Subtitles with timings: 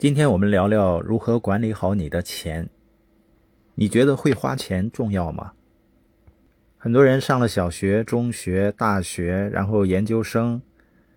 [0.00, 2.66] 今天我们聊聊如何管理好你的钱。
[3.74, 5.52] 你觉得会花钱重要吗？
[6.78, 10.62] 很多人上了小学、中学、大学，然后研究生、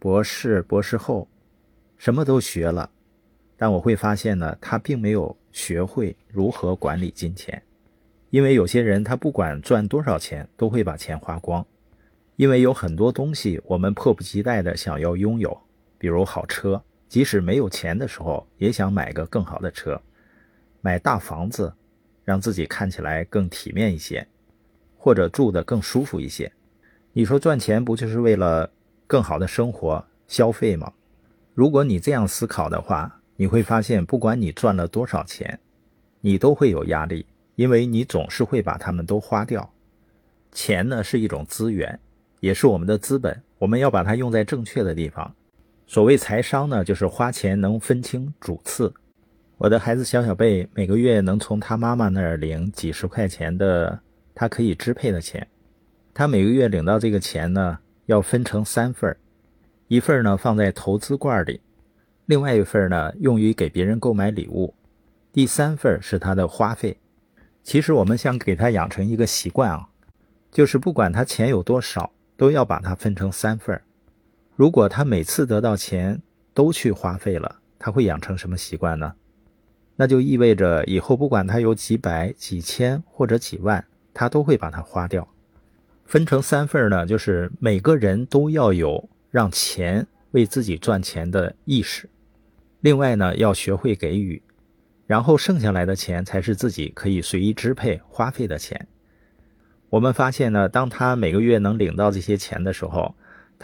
[0.00, 1.28] 博士、博士后，
[1.96, 2.90] 什么都学了，
[3.56, 7.62] 但我会发现呢，他并没有学会如何管理金钱。
[8.30, 11.64] 因为有些人他不管赚多少钱，都会把钱花光。
[12.34, 15.56] 因为有很多东西我们迫不及待的想要拥有，
[15.96, 16.82] 比如好车。
[17.14, 20.02] 即使没有钱的时候，也想买个更好的车，
[20.80, 21.72] 买大房子，
[22.24, 24.26] 让自己看起来更体面一些，
[24.98, 26.52] 或者住得更舒服一些。
[27.12, 28.68] 你说赚钱不就是为了
[29.06, 30.92] 更好的生活消费吗？
[31.54, 35.60] 如果你这样思考的话，你会发现，不管你赚了多少钱，
[36.20, 39.72] 你都会有压力，因为你总是会把它们都花掉。
[40.50, 42.00] 钱呢是一种资源，
[42.40, 45.32] 也是我们的资本，我们要把它用在正确的地方。
[45.86, 48.92] 所谓财商呢，就是花钱能分清主次。
[49.58, 54.00] 我的孩子小小贝每个月能从他妈妈那儿领几十块钱的
[54.34, 55.46] 他可以支配的钱，
[56.12, 59.16] 他每个月领到这个钱呢，要分成三份，
[59.86, 61.60] 一份呢放在投资罐里，
[62.26, 64.74] 另外一份呢用于给别人购买礼物，
[65.32, 66.98] 第三份是他的花费。
[67.62, 69.88] 其实我们想给他养成一个习惯啊，
[70.50, 73.80] 就是不管他钱有多少，都要把它分成三份。
[74.56, 79.14] 如果他每次得到钱都去花费了，他会养成什么习惯呢？
[79.96, 85.28] 那就意味着以后不管他有几百、几千或者几万，他都会把它花掉。
[86.04, 92.08] 分成三份呢，就是每个人都要有让钱为自己赚钱的意识。
[92.80, 94.42] 另外呢，要学会给予，
[95.06, 98.86] 然后剩下来的钱才是自己可以随意支配花费的钱。
[99.90, 103.14] 我们发现呢，当他每个月能领到这些钱的时候，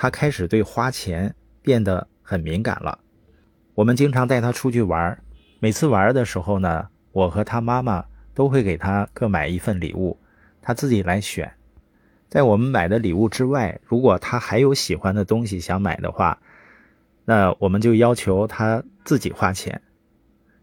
[0.03, 2.99] 他开始对花钱变得很敏感了。
[3.75, 5.23] 我们经常带他出去玩，
[5.59, 10.19] 每次玩的时候呢，我和他妈妈都会给他各买一份礼物，
[10.63, 11.53] 他自己来选。
[12.31, 16.41] 在我们买的礼物之外，如果他还有喜欢的东西想买的话，
[17.27, 19.83] 那我们就要求他自己花钱。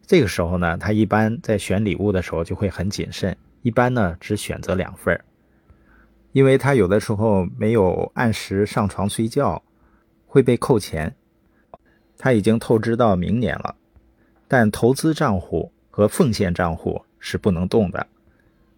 [0.08, 5.24] 这个时候呢，他一般在选礼物的时候就会很谨慎，一般呢只选择两份儿。
[6.38, 9.64] 因为他有的时候没有按时上床睡觉，
[10.28, 11.16] 会被扣钱。
[12.16, 13.76] 他已经透支到明年了，
[14.48, 18.06] 但投资账户和奉献账户是不能动的。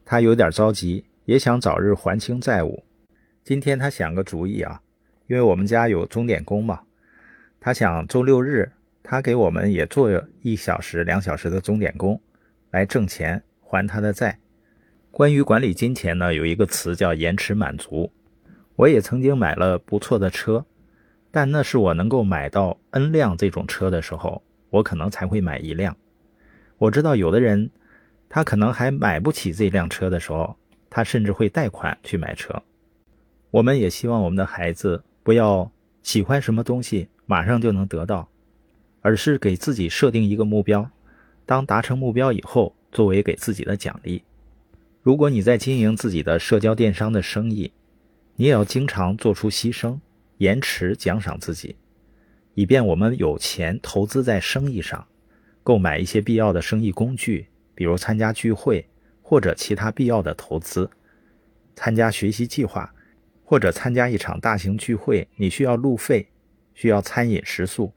[0.06, 2.82] 他有点着急，也想早日还清债务。
[3.44, 4.82] 今天他想个主意啊，
[5.28, 6.80] 因为我们家有钟点工嘛，
[7.60, 8.72] 他想周六日
[9.04, 10.10] 他给我们也做
[10.44, 12.22] 一小时、两小时的钟点工，
[12.72, 14.40] 来挣钱还他的债。
[15.20, 18.10] 关于管理金钱呢，有一个词叫延迟满足。
[18.78, 20.66] 我也曾经买了不错的车，
[21.30, 25.98] 但那是我能够买到 N 辆这种车的时候，我可能才会买一辆。
[26.78, 27.70] 我知道有的人，
[28.30, 30.56] 他可能还买不起这辆车的时候，
[30.90, 32.64] 他甚至会贷款去买车。
[33.52, 35.70] 我们也希望我们的孩子不要
[36.02, 38.30] 喜欢什么东西马上就能得到，
[39.02, 40.90] 而是给自己设定一个目标，
[41.46, 44.24] 当达成目标以后，作为给自己的奖励。
[45.02, 47.72] 如果你在经营自己的社交电商的生意，
[48.36, 49.98] 你也要经常做出牺牲，
[50.40, 51.78] 延迟奖赏自己，
[52.54, 55.08] 以便我们有钱投资在生意上，
[55.64, 58.86] 购买一些必要的生意工具，比如参加聚会
[59.22, 60.90] 或者其他必要的投资，
[61.76, 62.94] 参加学习计划，
[63.46, 66.28] 或者参加一场大型聚会，你需要路费，
[66.74, 67.94] 需要餐饮食宿，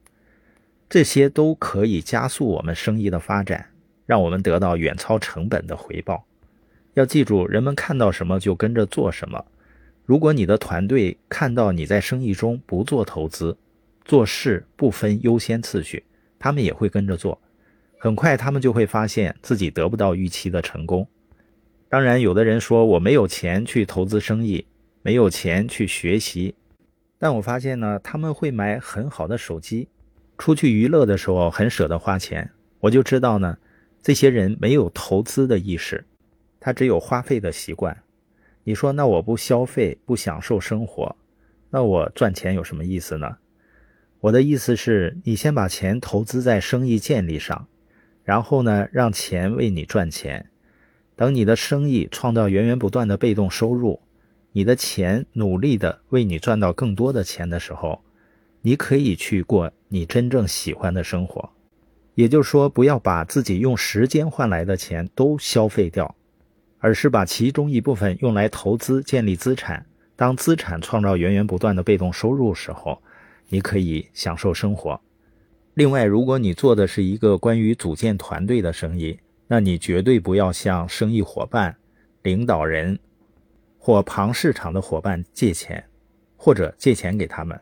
[0.89, 3.71] 这些都可以加速我们生意的发展，
[4.07, 6.25] 让我们得到远超成本的回报。
[6.95, 9.45] 要记住，人们看到什么就跟着做什么。
[10.05, 13.57] 如果你的团队看到你在生意中不做投资，
[14.05, 16.05] 做事不分优先次序，
[16.39, 17.41] 他们也会跟着做。
[17.99, 21.09] 很快，他们就会发现自己得不到预期的成功。
[21.89, 24.67] 当然，有的人说我没有钱去投资生意，
[25.03, 26.55] 没有钱去学习。
[27.19, 29.89] 但我发现呢，他们会买很好的手机，
[30.37, 32.51] 出去娱乐的时候很舍得花钱。
[32.81, 33.57] 我就知道呢，
[34.03, 36.05] 这些人没有投资的意识。
[36.65, 38.05] 他只有花费的习惯，
[38.63, 41.17] 你说那我不消费不享受生活，
[41.71, 43.39] 那我赚钱有什么意思呢？
[44.21, 47.67] 我的意思是你先把钱投资在生意建立上，
[48.23, 50.51] 然后呢让钱为你赚钱，
[51.17, 54.01] 等你的生意创造源源不断的被动收入，
[54.53, 58.05] 你的钱努力的为你赚到更多的钱的时候，
[58.61, 61.51] 你可以去过你真正喜欢的生活。
[62.15, 66.15] 也就是说，不要把自己用时间换来的钱都消费掉。
[66.83, 69.87] 而是把其中一部分用来投资建立资产，
[70.17, 73.01] 当资产创造源源不断的被动收入时候，
[73.49, 75.01] 你可以享受生活。
[75.75, 81.77] 另外，如果你做的是一个关于组建团队的生意，那你绝对不要向生意伙伴、
[82.23, 82.99] 领导人
[83.79, 85.85] 或旁市场的伙伴借钱，
[86.37, 87.59] 或者借钱给他们。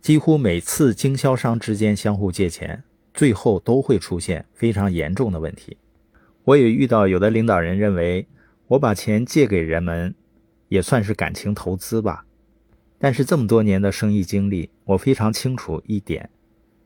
[0.00, 2.82] 几乎每次经销商之间相互借钱，
[3.12, 5.76] 最后都会出现非常严重的问题。
[6.50, 8.26] 我也遇到有的领导人认为，
[8.66, 10.12] 我把钱借给人们，
[10.66, 12.24] 也算是感情投资吧。
[12.98, 16.28] 但是这么多年的生意经历，我非常清楚一点：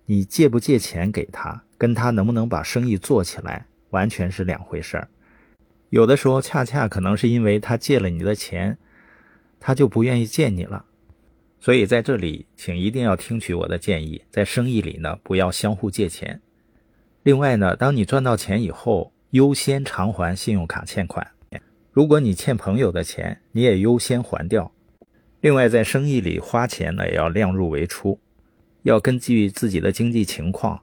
[0.05, 5.09] 你借不借钱给他，跟他能不能把生意做起来，完全是两回事儿。
[5.89, 8.77] 有的时候，恰恰可能是因为他借了你的钱，
[9.59, 10.85] 他就不愿意见你了。
[11.59, 16.43] 所以在这里，请一定要听取我的建议，在生意里呢，不要相互借钱。
[17.23, 21.27] 另外呢，当你赚到钱以后，优先偿还信用卡欠款。
[21.91, 24.71] 如果你欠朋友的钱，你也优先还掉。
[25.41, 28.21] 另外，在生意里花钱呢，也要量入为出，
[28.83, 30.81] 要根据自己的经济情况，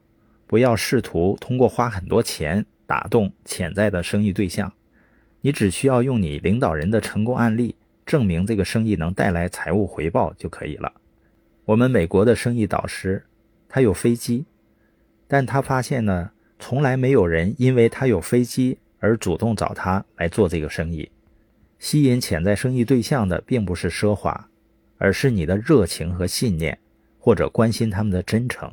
[0.48, 4.74] 不要试图通过花很多钱打动潜在的生意对象。
[5.40, 7.78] 你只需要用你领导人的成功案例。
[8.06, 10.92] 证明这个生意能带来财务回报就可以了。
[11.64, 13.24] 我们美国的生意导师，
[13.70, 14.46] 他有飞机，
[15.30, 16.32] 但他发现呢，
[16.62, 21.10] 从来没有人因为他有飞机而主动找他来做这个生意。
[21.80, 24.48] 吸引潜在生意对象的并不是奢华，
[25.00, 26.78] 而是你的热情和信念，
[27.18, 28.72] 或者关心他们的真诚。